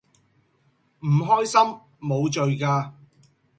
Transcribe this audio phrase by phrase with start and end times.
[1.01, 2.91] 唔開心無罪㗎